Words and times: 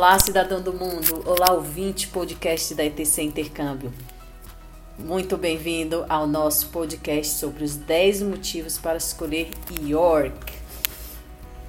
Olá, 0.00 0.18
cidadão 0.18 0.62
do 0.62 0.72
mundo. 0.72 1.22
Olá, 1.26 1.52
ouvinte 1.52 2.08
podcast 2.08 2.74
da 2.74 2.82
ETC 2.82 3.20
Intercâmbio. 3.22 3.92
Muito 4.98 5.36
bem-vindo 5.36 6.06
ao 6.08 6.26
nosso 6.26 6.68
podcast 6.68 7.34
sobre 7.34 7.64
os 7.64 7.76
10 7.76 8.22
motivos 8.22 8.78
para 8.78 8.96
escolher 8.96 9.50
York. 9.82 10.54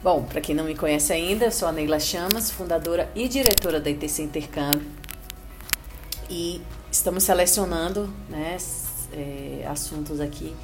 Bom, 0.02 0.24
para 0.24 0.40
quem 0.40 0.56
não 0.56 0.64
me 0.64 0.74
conhece 0.76 1.12
ainda, 1.12 1.44
eu 1.44 1.52
sou 1.52 1.68
a 1.68 1.74
Neila 1.74 2.00
Chamas, 2.00 2.50
fundadora 2.50 3.12
e 3.14 3.28
diretora 3.28 3.82
da 3.82 3.90
ETC 3.90 4.24
Intercâmbio. 4.24 4.88
E 6.30 6.62
estamos 6.90 7.24
selecionando 7.24 8.10
né, 8.30 8.56
é, 9.12 9.68
assuntos 9.68 10.22
aqui 10.22 10.56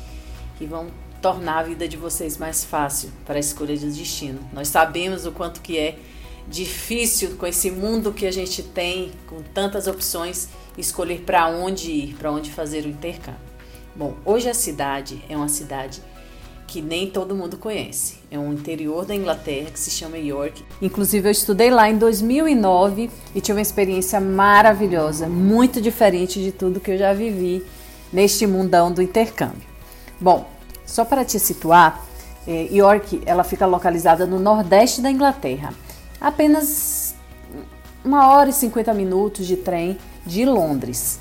que 0.58 0.66
vão 0.66 0.88
tornar 1.22 1.58
a 1.58 1.64
vida 1.64 1.86
de 1.86 1.98
vocês 1.98 2.38
mais 2.38 2.64
fácil 2.64 3.12
para 3.26 3.36
a 3.36 3.40
escolha 3.40 3.76
de 3.76 3.92
destino. 3.92 4.40
Nós 4.54 4.70
sabemos 4.70 5.26
o 5.26 5.34
quanto 5.34 5.60
que 5.60 5.78
é 5.78 6.00
difícil 6.50 7.36
com 7.38 7.46
esse 7.46 7.70
mundo 7.70 8.14
que 8.14 8.26
a 8.26 8.32
gente 8.32 8.64
tem, 8.64 9.12
com 9.28 9.42
tantas 9.54 9.88
opções, 9.88 10.48
escolher 10.78 11.22
para 11.22 11.48
onde 11.48 11.92
ir, 11.92 12.16
para 12.16 12.32
onde 12.32 12.52
fazer 12.52 12.86
o 12.86 12.90
intercâmbio. 12.90 13.42
Bom, 13.96 14.16
hoje 14.24 14.50
a 14.50 14.54
cidade 14.54 15.24
é 15.28 15.36
uma 15.36 15.50
cidade 15.50 16.02
que 16.68 16.82
nem 16.82 17.10
todo 17.10 17.34
mundo 17.34 17.58
conhece. 17.58 18.18
É 18.30 18.38
um 18.38 18.54
interior 18.54 19.06
da 19.06 19.16
Inglaterra 19.16 19.72
que 19.72 19.80
se 19.80 19.90
chama 19.90 20.18
York. 20.18 20.64
Inclusive 20.82 21.28
eu 21.28 21.32
estudei 21.32 21.72
lá 21.72 21.90
em 21.90 21.98
2009 21.98 23.10
e 23.34 23.42
tive 23.42 23.58
uma 23.58 23.62
experiência 23.62 24.20
maravilhosa, 24.20 25.28
muito 25.28 25.82
diferente 25.82 26.44
de 26.44 26.52
tudo 26.52 26.80
que 26.80 26.92
eu 26.92 26.98
já 26.98 27.14
vivi 27.14 27.66
neste 28.12 28.46
mundão 28.46 28.92
do 28.92 29.02
intercâmbio. 29.02 29.68
Bom, 30.20 30.50
só 30.86 31.06
para 31.06 31.24
te 31.24 31.40
situar, 31.40 32.06
é, 32.46 32.68
York 32.72 33.22
ela 33.26 33.44
fica 33.44 33.66
localizada 33.66 34.26
no 34.26 34.38
nordeste 34.38 35.02
da 35.02 35.10
Inglaterra, 35.10 35.74
apenas 36.20 37.16
uma 38.04 38.30
hora 38.30 38.50
e 38.50 38.54
50 38.54 38.94
minutos 38.94 39.46
de 39.46 39.58
trem 39.58 39.98
de 40.26 40.46
Londres. 40.46 41.20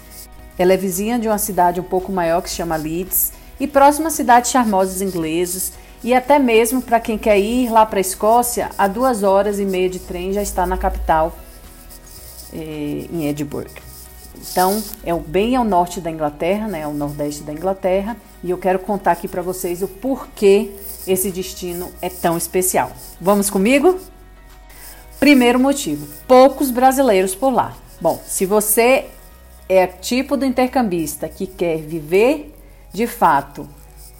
Ela 0.59 0.73
é 0.73 0.77
vizinha 0.77 1.19
de 1.19 1.29
uma 1.29 1.39
cidade 1.39 1.81
um 1.81 1.85
pouco 1.85 2.11
maior 2.11 2.41
que 2.43 2.49
se 2.49 2.57
chama 2.57 2.77
Leeds 2.77 3.33
e 3.59 3.67
próxima 3.67 4.09
a 4.09 4.11
cidades 4.11 4.51
charmosas 4.51 5.01
inglesas 5.03 5.73
e 6.03 6.15
até 6.15 6.39
mesmo 6.39 6.81
para 6.81 7.01
quem 7.01 7.19
quer 7.19 7.39
ir 7.39 7.71
lá 7.71 7.85
para 7.85 7.99
a 7.99 8.01
Escócia, 8.01 8.71
a 8.79 8.87
duas 8.87 9.23
horas 9.23 9.59
e 9.59 9.65
meia 9.65 9.89
de 9.89 9.99
trem 9.99 10.33
já 10.33 10.43
está 10.43 10.67
na 10.67 10.77
capital, 10.77 11.37
é, 12.53 12.59
em 13.13 13.27
Edinburgh. 13.27 13.71
Então, 14.51 14.83
é 15.03 15.13
bem 15.15 15.57
ao 15.57 15.65
norte 15.65 16.01
da 16.01 16.11
Inglaterra, 16.11 16.69
né, 16.69 16.85
ao 16.85 16.93
nordeste 16.93 17.43
da 17.43 17.53
Inglaterra, 17.53 18.17
e 18.45 18.51
eu 18.51 18.59
quero 18.59 18.79
contar 18.79 19.13
aqui 19.13 19.27
para 19.27 19.43
vocês 19.43 19.83
o 19.83 19.89
porquê 19.89 20.71
esse 21.07 21.31
destino 21.31 21.91
é 22.01 22.09
tão 22.09 22.37
especial. 22.37 22.93
Vamos 23.21 23.51
comigo? 23.51 23.99
Primeiro 25.19 25.59
motivo: 25.59 26.07
poucos 26.27 26.71
brasileiros 26.71 27.35
por 27.35 27.51
lá. 27.51 27.77
Bom, 28.01 28.23
se 28.27 28.45
você 28.45 29.07
é 29.69 29.87
tipo 29.87 30.37
do 30.37 30.45
intercambista 30.45 31.29
que 31.29 31.47
quer 31.47 31.79
viver 31.79 32.55
de 32.93 33.07
fato 33.07 33.69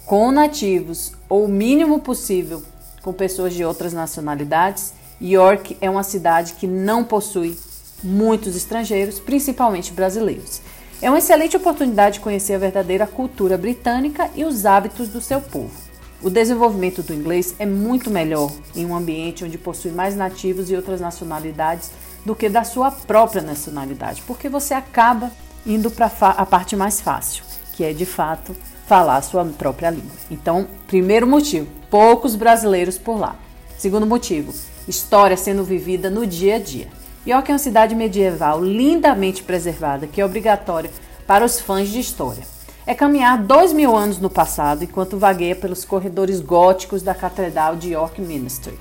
com 0.05 0.31
nativos 0.31 1.13
ou 1.29 1.45
o 1.45 1.47
mínimo 1.47 1.99
possível 1.99 2.63
com 3.01 3.13
pessoas 3.13 3.53
de 3.53 3.63
outras 3.63 3.93
nacionalidades, 3.93 4.93
York 5.21 5.77
é 5.79 5.89
uma 5.89 6.03
cidade 6.03 6.53
que 6.53 6.67
não 6.67 7.03
possui 7.03 7.57
muitos 8.03 8.55
estrangeiros, 8.55 9.19
principalmente 9.19 9.91
brasileiros. 9.93 10.61
É 11.01 11.09
uma 11.09 11.19
excelente 11.19 11.55
oportunidade 11.55 12.15
de 12.15 12.19
conhecer 12.21 12.55
a 12.55 12.59
verdadeira 12.59 13.05
cultura 13.05 13.57
britânica 13.57 14.29
e 14.35 14.43
os 14.43 14.65
hábitos 14.65 15.07
do 15.07 15.21
seu 15.21 15.39
povo. 15.39 15.86
O 16.19 16.31
desenvolvimento 16.31 17.03
do 17.03 17.13
inglês 17.13 17.53
é 17.59 17.65
muito 17.65 18.09
melhor 18.09 18.51
em 18.75 18.85
um 18.87 18.95
ambiente 18.95 19.45
onde 19.45 19.55
possui 19.55 19.91
mais 19.91 20.15
nativos 20.15 20.71
e 20.71 20.75
outras 20.75 20.99
nacionalidades 20.99 21.91
do 22.25 22.35
que 22.35 22.49
da 22.49 22.63
sua 22.63 22.89
própria 22.89 23.41
nacionalidade, 23.41 24.23
porque 24.25 24.49
você 24.49 24.73
acaba 24.73 25.31
indo 25.63 25.91
para 25.91 26.07
a 26.07 26.45
parte 26.45 26.75
mais 26.75 26.99
fácil, 26.99 27.43
que 27.73 27.83
é 27.83 27.93
de 27.93 28.05
fato 28.05 28.55
falar 28.87 29.17
a 29.17 29.21
sua 29.21 29.45
própria 29.45 29.91
língua. 29.91 30.15
Então, 30.31 30.67
primeiro 30.87 31.27
motivo, 31.27 31.67
poucos 31.89 32.35
brasileiros 32.35 32.97
por 32.97 33.19
lá. 33.19 33.35
Segundo 33.77 34.07
motivo, 34.07 34.51
história 34.87 35.37
sendo 35.37 35.63
vivida 35.63 36.09
no 36.09 36.25
dia 36.25 36.55
a 36.55 36.59
dia. 36.59 36.87
York 37.27 37.51
é 37.51 37.53
uma 37.53 37.59
cidade 37.59 37.93
medieval 37.93 38.63
lindamente 38.63 39.43
preservada 39.43 40.07
que 40.07 40.19
é 40.19 40.25
obrigatória 40.25 40.89
para 41.27 41.45
os 41.45 41.59
fãs 41.59 41.89
de 41.89 41.99
história. 41.99 42.56
É 42.87 42.95
caminhar 42.95 43.43
dois 43.43 43.73
mil 43.73 43.93
anos 43.93 44.17
no 44.17 44.29
passado 44.29 44.81
enquanto 44.81 45.19
vagueia 45.19 45.53
pelos 45.53 45.83
corredores 45.83 46.39
góticos 46.39 47.03
da 47.03 47.13
Catedral 47.13 47.75
de 47.75 47.91
York 47.91 48.21
Minster. 48.21 48.73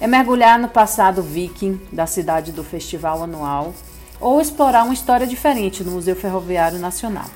É 0.00 0.08
mergulhar 0.08 0.58
no 0.58 0.68
passado 0.68 1.22
viking 1.22 1.80
da 1.92 2.04
cidade 2.04 2.50
do 2.50 2.64
festival 2.64 3.22
anual 3.22 3.72
ou 4.20 4.40
explorar 4.40 4.82
uma 4.82 4.92
história 4.92 5.24
diferente 5.24 5.84
no 5.84 5.92
Museu 5.92 6.16
Ferroviário 6.16 6.80
Nacional. 6.80 7.26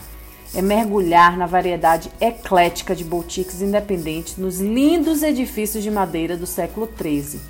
É 0.53 0.61
mergulhar 0.61 1.37
na 1.37 1.47
variedade 1.47 2.11
eclética 2.21 2.97
de 2.97 3.05
boutiques 3.05 3.62
independentes 3.62 4.37
nos 4.37 4.59
lindos 4.59 5.23
edifícios 5.23 5.85
de 5.85 5.91
madeira 5.91 6.37
do 6.37 6.47
século 6.47 6.91
XIII, 7.00 7.41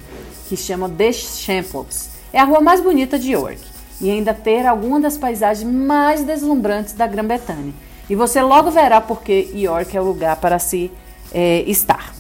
que 0.47 0.59
chamam 0.59 0.91
The 0.91 1.11
Champlots 1.11 2.11
é 2.31 2.39
a 2.39 2.45
rua 2.45 2.61
mais 2.61 2.83
bonita 2.83 3.19
de 3.19 3.33
York 3.33 3.62
e 3.99 4.11
ainda 4.11 4.35
ter 4.35 4.67
alguma 4.67 5.00
das 5.00 5.17
paisagens 5.17 5.73
mais 5.73 6.23
deslumbrantes 6.23 6.93
da 6.93 7.06
Grã-Bretanha. 7.06 7.73
E 8.08 8.14
você 8.14 8.41
logo 8.42 8.70
verá 8.70 9.00
porque 9.00 9.50
York 9.54 9.96
é 9.96 10.00
o 10.00 10.04
lugar 10.04 10.36
para 10.36 10.58
se 10.58 10.91
é, 11.32 11.62
estar. 11.66 12.14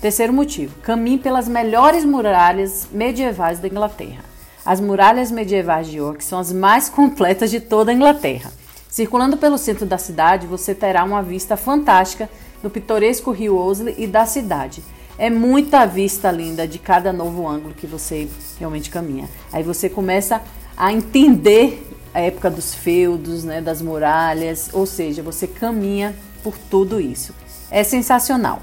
Terceiro 0.00 0.32
motivo: 0.32 0.74
caminhe 0.80 1.18
pelas 1.18 1.48
melhores 1.48 2.04
muralhas 2.04 2.88
medievais 2.90 3.58
da 3.58 3.68
Inglaterra. 3.68 4.24
As 4.64 4.80
muralhas 4.80 5.30
medievais 5.30 5.86
de 5.86 5.98
York 5.98 6.24
são 6.24 6.38
as 6.38 6.52
mais 6.52 6.88
completas 6.88 7.50
de 7.50 7.60
toda 7.60 7.90
a 7.90 7.94
Inglaterra. 7.94 8.50
Circulando 8.88 9.36
pelo 9.36 9.58
centro 9.58 9.84
da 9.86 9.98
cidade, 9.98 10.46
você 10.46 10.74
terá 10.74 11.04
uma 11.04 11.22
vista 11.22 11.56
fantástica 11.56 12.28
do 12.62 12.70
pitoresco 12.70 13.30
rio 13.30 13.56
Osley 13.56 13.94
e 13.98 14.06
da 14.06 14.26
cidade. 14.26 14.82
É 15.18 15.30
muita 15.30 15.86
vista 15.86 16.30
linda 16.30 16.66
de 16.66 16.78
cada 16.78 17.12
novo 17.12 17.46
ângulo 17.46 17.74
que 17.74 17.86
você 17.86 18.28
realmente 18.58 18.90
caminha. 18.90 19.28
Aí 19.52 19.62
você 19.62 19.88
começa 19.88 20.42
a 20.76 20.92
entender 20.92 21.86
a 22.16 22.20
época 22.20 22.50
dos 22.50 22.74
feudos, 22.74 23.44
né, 23.44 23.60
das 23.60 23.82
muralhas, 23.82 24.70
ou 24.72 24.86
seja, 24.86 25.22
você 25.22 25.46
caminha 25.46 26.16
por 26.42 26.56
tudo 26.56 26.98
isso. 26.98 27.34
É 27.70 27.84
sensacional. 27.84 28.62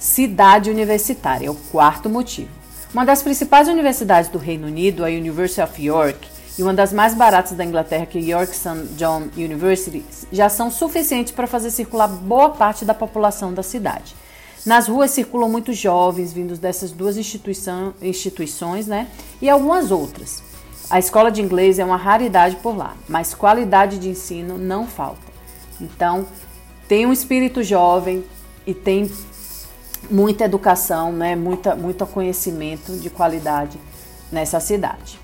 Cidade 0.00 0.68
universitária 0.68 1.46
é 1.46 1.50
o 1.50 1.54
quarto 1.54 2.10
motivo. 2.10 2.50
Uma 2.92 3.04
das 3.06 3.22
principais 3.22 3.68
universidades 3.68 4.28
do 4.28 4.36
Reino 4.36 4.66
Unido, 4.66 5.04
a 5.04 5.08
University 5.08 5.60
of 5.60 5.80
York, 5.80 6.28
e 6.58 6.62
uma 6.64 6.74
das 6.74 6.92
mais 6.92 7.14
baratas 7.14 7.56
da 7.56 7.64
Inglaterra, 7.64 8.04
que 8.04 8.18
é 8.18 8.22
York 8.22 8.52
St. 8.52 8.96
John 8.96 9.28
University, 9.36 10.04
já 10.32 10.48
são 10.48 10.68
suficientes 10.68 11.32
para 11.32 11.46
fazer 11.46 11.70
circular 11.70 12.08
boa 12.08 12.50
parte 12.50 12.84
da 12.84 12.92
população 12.92 13.54
da 13.54 13.62
cidade. 13.62 14.16
Nas 14.66 14.88
ruas 14.88 15.12
circulam 15.12 15.48
muitos 15.48 15.78
jovens 15.78 16.32
vindos 16.32 16.58
dessas 16.58 16.90
duas 16.90 17.16
instituição, 17.16 17.94
instituições, 18.02 18.88
né? 18.88 19.06
E 19.40 19.48
algumas 19.48 19.92
outras. 19.92 20.42
A 20.92 20.98
escola 20.98 21.32
de 21.32 21.40
inglês 21.40 21.78
é 21.78 21.84
uma 21.86 21.96
raridade 21.96 22.56
por 22.56 22.76
lá, 22.76 22.94
mas 23.08 23.32
qualidade 23.32 23.98
de 23.98 24.10
ensino 24.10 24.58
não 24.58 24.86
falta. 24.86 25.22
Então, 25.80 26.26
tem 26.86 27.06
um 27.06 27.12
espírito 27.14 27.62
jovem 27.62 28.22
e 28.66 28.74
tem 28.74 29.10
muita 30.10 30.44
educação, 30.44 31.10
né? 31.10 31.34
Muita, 31.34 31.74
muito 31.74 32.04
conhecimento 32.04 32.92
de 32.98 33.08
qualidade 33.08 33.80
nessa 34.30 34.60
cidade. 34.60 35.18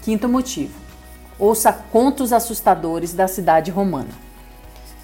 Quinto 0.00 0.26
motivo: 0.26 0.72
ouça 1.38 1.70
contos 1.70 2.32
assustadores 2.32 3.12
da 3.12 3.28
cidade 3.28 3.70
romana. 3.70 4.08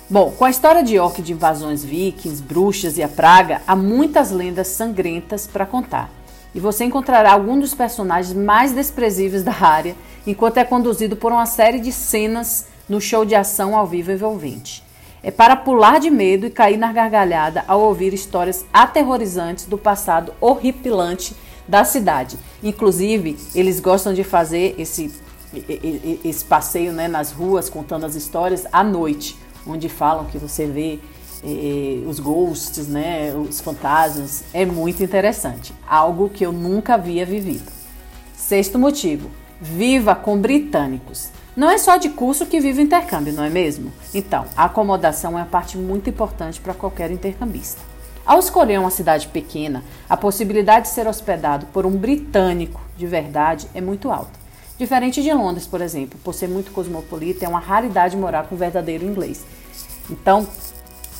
Bom, 0.08 0.30
com 0.30 0.46
a 0.46 0.50
história 0.50 0.82
de 0.82 0.94
York 0.94 1.20
de 1.20 1.34
invasões 1.34 1.84
vikings, 1.84 2.42
bruxas 2.42 2.96
e 2.96 3.02
a 3.02 3.08
praga, 3.08 3.60
há 3.66 3.76
muitas 3.76 4.30
lendas 4.30 4.68
sangrentas 4.68 5.46
para 5.46 5.66
contar. 5.66 6.15
E 6.56 6.58
você 6.58 6.86
encontrará 6.86 7.34
alguns 7.34 7.60
dos 7.60 7.74
personagens 7.74 8.34
mais 8.34 8.72
desprezíveis 8.72 9.44
da 9.44 9.52
área, 9.52 9.94
enquanto 10.26 10.56
é 10.56 10.64
conduzido 10.64 11.14
por 11.14 11.30
uma 11.30 11.44
série 11.44 11.78
de 11.78 11.92
cenas 11.92 12.68
no 12.88 12.98
show 12.98 13.26
de 13.26 13.34
ação 13.34 13.76
ao 13.76 13.86
vivo 13.86 14.10
envolvente. 14.10 14.82
É 15.22 15.30
para 15.30 15.54
pular 15.54 16.00
de 16.00 16.08
medo 16.08 16.46
e 16.46 16.50
cair 16.50 16.78
na 16.78 16.94
gargalhada 16.94 17.62
ao 17.68 17.82
ouvir 17.82 18.14
histórias 18.14 18.64
aterrorizantes 18.72 19.66
do 19.66 19.76
passado 19.76 20.32
horripilante 20.40 21.36
da 21.68 21.84
cidade. 21.84 22.38
Inclusive, 22.62 23.36
eles 23.54 23.78
gostam 23.78 24.14
de 24.14 24.24
fazer 24.24 24.74
esse, 24.78 25.12
esse 26.24 26.44
passeio 26.46 26.90
né, 26.90 27.06
nas 27.06 27.32
ruas 27.32 27.68
contando 27.68 28.06
as 28.06 28.14
histórias 28.14 28.66
à 28.72 28.82
noite 28.82 29.36
onde 29.66 29.90
falam 29.90 30.24
que 30.24 30.38
você 30.38 30.64
vê 30.64 31.00
os 32.06 32.18
ghosts, 32.18 32.88
né, 32.88 33.34
os 33.34 33.60
fantasmas, 33.60 34.44
é 34.52 34.64
muito 34.64 35.02
interessante. 35.02 35.72
Algo 35.86 36.28
que 36.28 36.44
eu 36.44 36.52
nunca 36.52 36.94
havia 36.94 37.24
vivido. 37.24 37.70
Sexto 38.34 38.78
motivo: 38.78 39.30
viva 39.60 40.14
com 40.14 40.38
britânicos. 40.38 41.30
Não 41.56 41.70
é 41.70 41.78
só 41.78 41.96
de 41.96 42.10
curso 42.10 42.44
que 42.44 42.60
vive 42.60 42.82
intercâmbio, 42.82 43.32
não 43.32 43.42
é 43.42 43.48
mesmo? 43.48 43.90
Então, 44.12 44.44
a 44.54 44.66
acomodação 44.66 45.32
é 45.32 45.42
uma 45.42 45.46
parte 45.46 45.78
muito 45.78 46.10
importante 46.10 46.60
para 46.60 46.74
qualquer 46.74 47.10
intercambista. 47.10 47.80
Ao 48.26 48.38
escolher 48.38 48.78
uma 48.78 48.90
cidade 48.90 49.28
pequena, 49.28 49.82
a 50.08 50.16
possibilidade 50.16 50.88
de 50.88 50.94
ser 50.94 51.06
hospedado 51.06 51.64
por 51.66 51.86
um 51.86 51.96
britânico 51.96 52.80
de 52.96 53.06
verdade 53.06 53.68
é 53.72 53.80
muito 53.80 54.10
alta. 54.10 54.38
Diferente 54.76 55.22
de 55.22 55.32
Londres, 55.32 55.66
por 55.66 55.80
exemplo, 55.80 56.18
por 56.22 56.34
ser 56.34 56.48
muito 56.48 56.72
cosmopolita, 56.72 57.46
é 57.46 57.48
uma 57.48 57.60
raridade 57.60 58.16
morar 58.16 58.46
com 58.48 58.56
verdadeiro 58.56 59.06
inglês. 59.06 59.46
Então, 60.10 60.46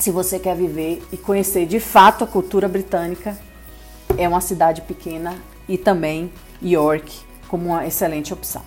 se 0.07 0.11
você 0.11 0.39
quer 0.39 0.55
viver 0.55 1.05
e 1.11 1.17
conhecer 1.17 1.65
de 1.65 1.81
fato 1.81 2.23
a 2.23 2.27
cultura 2.27 2.65
britânica, 2.69 3.37
é 4.17 4.25
uma 4.25 4.39
cidade 4.39 4.81
pequena 4.83 5.35
e 5.67 5.77
também 5.77 6.31
York 6.63 7.13
como 7.49 7.71
uma 7.71 7.85
excelente 7.85 8.33
opção. 8.33 8.61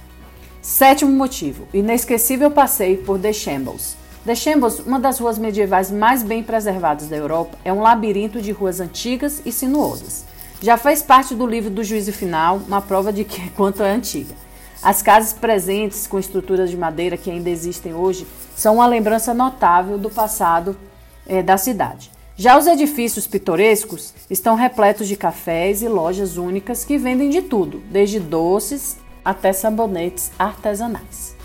Sétimo 0.61 1.11
motivo: 1.11 1.67
inesquecível 1.73 2.51
passeio 2.51 2.99
por 3.05 3.19
The 3.19 3.33
Shambles. 3.33 3.97
The 4.27 4.35
Shambles, 4.35 4.81
uma 4.81 5.01
das 5.01 5.19
ruas 5.19 5.39
medievais 5.39 5.91
mais 5.91 6.23
bem 6.23 6.43
preservadas 6.43 7.09
da 7.09 7.17
Europa, 7.17 7.57
é 7.65 7.73
um 7.73 7.81
labirinto 7.81 8.43
de 8.43 8.53
ruas 8.53 8.79
antigas 8.79 9.41
e 9.47 9.51
sinuosas. 9.51 10.27
Já 10.61 10.77
faz 10.77 11.03
parte 11.03 11.35
do 11.35 11.47
livro 11.47 11.71
do 11.71 11.83
Juízo 11.83 12.13
Final, 12.13 12.59
uma 12.69 12.83
prova 12.83 13.11
de 13.11 13.25
que 13.25 13.49
quanto 13.57 13.83
é 13.83 13.91
antiga. 13.91 14.35
As 14.83 15.01
casas 15.01 15.33
presentes 15.33 16.07
com 16.07 16.19
estruturas 16.19 16.69
de 16.69 16.77
madeira 16.77 17.17
que 17.17 17.31
ainda 17.31 17.49
existem 17.49 17.95
hoje 17.95 18.27
são 18.55 18.75
uma 18.75 18.87
lembrança 18.87 19.33
notável 19.33 19.97
do 19.97 20.11
passado 20.11 20.77
é, 21.27 21.43
da 21.43 21.57
cidade. 21.57 22.11
Já 22.37 22.57
os 22.57 22.67
edifícios 22.67 23.27
pitorescos 23.27 24.15
estão 24.31 24.55
repletos 24.55 25.07
de 25.07 25.15
cafés 25.15 25.83
e 25.83 25.89
lojas 25.89 26.39
únicas 26.39 26.85
que 26.85 26.97
vendem 26.97 27.29
de 27.29 27.43
tudo, 27.43 27.83
desde 27.91 28.19
doces 28.19 28.97
até 29.25 29.53
sabonetes 29.53 30.31
artesanais. 30.39 31.37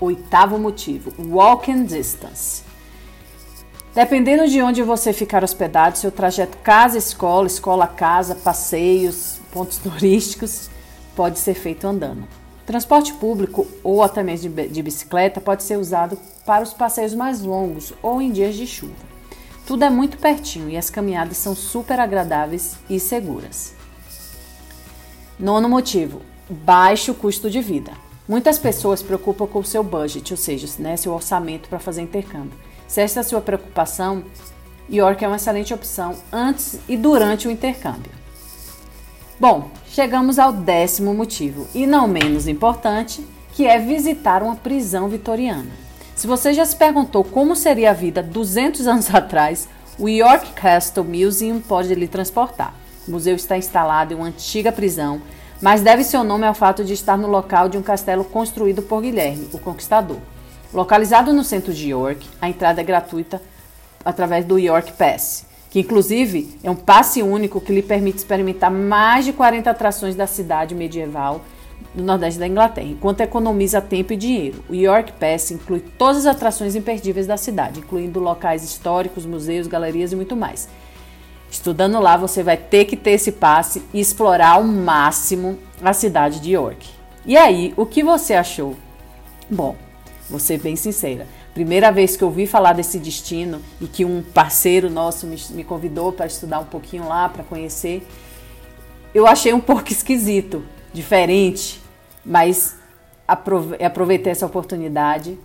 Oitavo 0.00 0.58
motivo: 0.58 1.12
walking 1.18 1.84
distance. 1.84 2.62
Dependendo 3.92 4.46
de 4.46 4.62
onde 4.62 4.82
você 4.82 5.12
ficar 5.12 5.42
hospedado, 5.42 5.98
seu 5.98 6.12
trajeto 6.12 6.58
casa-escola, 6.58 7.46
escola-casa, 7.46 8.34
passeios, 8.34 9.40
pontos 9.50 9.78
turísticos, 9.82 10.70
pode 11.16 11.38
ser 11.38 11.54
feito 11.54 11.86
andando. 11.86 12.28
Transporte 12.66 13.14
público 13.14 13.66
ou 13.82 14.02
até 14.02 14.22
mesmo 14.22 14.50
de 14.50 14.82
bicicleta 14.82 15.40
pode 15.40 15.62
ser 15.62 15.78
usado 15.78 16.18
para 16.44 16.62
os 16.62 16.74
passeios 16.74 17.14
mais 17.14 17.40
longos 17.40 17.92
ou 18.02 18.20
em 18.20 18.30
dias 18.30 18.54
de 18.54 18.66
chuva. 18.66 19.15
Tudo 19.66 19.84
é 19.84 19.90
muito 19.90 20.16
pertinho 20.16 20.70
e 20.70 20.76
as 20.76 20.88
caminhadas 20.88 21.36
são 21.38 21.54
super 21.54 21.98
agradáveis 21.98 22.76
e 22.88 23.00
seguras. 23.00 23.74
Nono 25.38 25.68
motivo: 25.68 26.22
baixo 26.48 27.12
custo 27.12 27.50
de 27.50 27.60
vida. 27.60 27.92
Muitas 28.28 28.58
pessoas 28.58 29.02
preocupam 29.02 29.46
com 29.46 29.58
o 29.58 29.64
seu 29.64 29.82
budget, 29.82 30.32
ou 30.32 30.36
seja, 30.36 30.68
né, 30.78 30.96
seu 30.96 31.12
orçamento 31.12 31.68
para 31.68 31.78
fazer 31.78 32.02
intercâmbio. 32.02 32.58
Se 32.86 33.00
esta 33.00 33.20
é 33.20 33.22
a 33.22 33.24
sua 33.24 33.40
preocupação, 33.40 34.24
York 34.90 35.24
é 35.24 35.28
uma 35.28 35.36
excelente 35.36 35.74
opção 35.74 36.14
antes 36.32 36.78
e 36.88 36.96
durante 36.96 37.48
o 37.48 37.50
intercâmbio. 37.50 38.12
Bom, 39.38 39.70
chegamos 39.88 40.38
ao 40.38 40.52
décimo 40.52 41.12
motivo, 41.12 41.66
e 41.74 41.86
não 41.86 42.08
menos 42.08 42.48
importante, 42.48 43.26
que 43.52 43.66
é 43.66 43.78
visitar 43.78 44.42
uma 44.42 44.56
prisão 44.56 45.08
vitoriana. 45.08 45.85
Se 46.16 46.26
você 46.26 46.52
já 46.52 46.64
se 46.64 46.74
perguntou 46.74 47.22
como 47.22 47.54
seria 47.54 47.90
a 47.90 47.94
vida 47.94 48.22
200 48.22 48.86
anos 48.88 49.14
atrás, 49.14 49.68
o 49.98 50.08
York 50.08 50.52
Castle 50.54 51.04
Museum 51.04 51.60
pode 51.60 51.94
lhe 51.94 52.08
transportar. 52.08 52.74
O 53.06 53.12
museu 53.12 53.36
está 53.36 53.56
instalado 53.56 54.12
em 54.12 54.16
uma 54.16 54.26
antiga 54.26 54.72
prisão 54.72 55.22
mas 55.60 55.80
deve 55.80 56.04
seu 56.04 56.22
nome 56.22 56.46
ao 56.46 56.54
fato 56.54 56.84
de 56.84 56.92
estar 56.92 57.16
no 57.16 57.28
local 57.28 57.68
de 57.68 57.78
um 57.78 57.82
castelo 57.82 58.24
construído 58.24 58.82
por 58.82 59.00
Guilherme, 59.00 59.48
o 59.52 59.58
Conquistador. 59.58 60.18
Localizado 60.72 61.32
no 61.32 61.44
centro 61.44 61.72
de 61.72 61.88
York, 61.88 62.26
a 62.40 62.48
entrada 62.48 62.80
é 62.80 62.84
gratuita 62.84 63.40
através 64.04 64.44
do 64.44 64.58
York 64.58 64.92
Pass, 64.92 65.46
que 65.70 65.80
inclusive 65.80 66.58
é 66.62 66.70
um 66.70 66.76
passe 66.76 67.22
único 67.22 67.60
que 67.60 67.72
lhe 67.72 67.82
permite 67.82 68.18
experimentar 68.18 68.70
mais 68.70 69.24
de 69.24 69.32
40 69.32 69.70
atrações 69.70 70.14
da 70.14 70.26
cidade 70.26 70.74
medieval 70.74 71.40
do 71.96 72.02
Nordeste 72.02 72.38
da 72.38 72.46
Inglaterra, 72.46 72.86
enquanto 72.86 73.22
economiza 73.22 73.80
tempo 73.80 74.12
e 74.12 74.16
dinheiro. 74.16 74.62
O 74.68 74.74
York 74.74 75.12
Pass 75.14 75.50
inclui 75.50 75.80
todas 75.80 76.26
as 76.26 76.36
atrações 76.36 76.76
imperdíveis 76.76 77.26
da 77.26 77.38
cidade, 77.38 77.80
incluindo 77.80 78.20
locais 78.20 78.62
históricos, 78.62 79.24
museus, 79.24 79.66
galerias 79.66 80.12
e 80.12 80.16
muito 80.16 80.36
mais. 80.36 80.68
Estudando 81.50 81.98
lá, 81.98 82.18
você 82.18 82.42
vai 82.42 82.58
ter 82.58 82.84
que 82.84 82.96
ter 82.96 83.12
esse 83.12 83.32
passe 83.32 83.82
e 83.94 83.98
explorar 83.98 84.50
ao 84.50 84.64
máximo 84.64 85.58
a 85.82 85.94
cidade 85.94 86.38
de 86.40 86.52
York. 86.52 86.86
E 87.24 87.34
aí, 87.36 87.72
o 87.76 87.86
que 87.86 88.02
você 88.02 88.34
achou? 88.34 88.76
Bom, 89.48 89.74
vou 90.28 90.38
ser 90.38 90.60
bem 90.60 90.76
sincera. 90.76 91.26
Primeira 91.54 91.90
vez 91.90 92.14
que 92.14 92.22
eu 92.22 92.28
ouvi 92.28 92.46
falar 92.46 92.74
desse 92.74 92.98
destino 92.98 93.62
e 93.80 93.86
que 93.86 94.04
um 94.04 94.22
parceiro 94.22 94.90
nosso 94.90 95.26
me, 95.26 95.36
me 95.50 95.64
convidou 95.64 96.12
para 96.12 96.26
estudar 96.26 96.58
um 96.58 96.66
pouquinho 96.66 97.08
lá, 97.08 97.30
para 97.30 97.42
conhecer, 97.42 98.06
eu 99.14 99.26
achei 99.26 99.54
um 99.54 99.60
pouco 99.60 99.88
esquisito, 99.90 100.62
diferente, 100.92 101.80
mas 102.26 102.76
aproveitei 103.26 104.32
essa 104.32 104.44
oportunidade 104.44 105.38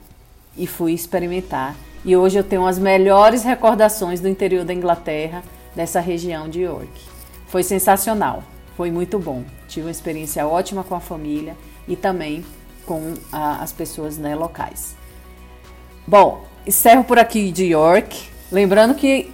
e 0.58 0.66
fui 0.66 0.94
experimentar. 0.94 1.76
E 2.04 2.18
hoje 2.18 2.40
eu 2.40 2.44
tenho 2.44 2.66
as 2.66 2.80
melhores 2.80 3.44
recordações 3.44 4.20
do 4.20 4.28
interior 4.28 4.66
da 4.66 4.74
Inglaterra 4.74 5.44
dessa 5.76 6.00
região 6.00 6.50
de 6.50 6.62
York. 6.62 6.90
Foi 7.48 7.64
sensacional, 7.64 8.44
foi 8.76 8.90
muito 8.90 9.20
bom. 9.20 9.44
Tive 9.68 9.86
uma 9.86 9.92
experiência 9.92 10.46
ótima 10.48 10.84
com 10.84 10.96
a 10.96 11.00
família 11.00 11.56
e 11.88 11.96
também 11.96 12.44
com 12.86 13.14
a, 13.32 13.62
as 13.62 13.72
pessoas 13.72 14.18
né, 14.18 14.36
locais. 14.36 14.96
Bom, 16.08 16.44
encerro 16.66 17.04
por 17.04 17.20
aqui 17.20 17.52
de 17.52 17.66
York. 17.66 18.30
Lembrando 18.52 18.96
que 18.96 19.32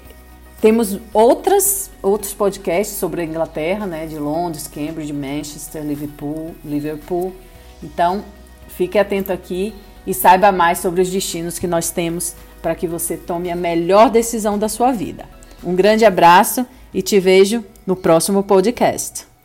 temos 0.62 1.00
outras, 1.14 1.92
outros 2.02 2.34
podcasts 2.34 2.98
sobre 2.98 3.22
a 3.22 3.24
Inglaterra, 3.24 3.86
né, 3.86 4.08
de 4.08 4.18
Londres, 4.18 4.68
Cambridge, 4.68 5.14
Manchester, 5.14 5.84
Liverpool, 5.84 6.56
Liverpool. 6.66 7.34
Então, 7.84 8.24
fique 8.68 8.98
atento 8.98 9.32
aqui 9.32 9.74
e 10.06 10.14
saiba 10.14 10.52
mais 10.52 10.80
sobre 10.80 11.02
os 11.02 11.10
destinos 11.10 11.60
que 11.60 11.68
nós 11.68 11.92
temos 11.92 12.36
para 12.62 12.74
que 12.74 12.88
você 12.88 13.16
tome 13.16 13.52
a 13.52 13.56
melhor 13.56 14.10
decisão 14.10 14.58
da 14.58 14.68
sua 14.68 14.92
vida. 14.92 15.26
Um 15.64 15.76
grande 15.76 16.06
abraço 16.06 16.66
e 16.94 17.02
te 17.02 17.20
vejo 17.20 17.64
no 17.86 17.96
próximo 17.96 18.42
podcast. 18.42 19.37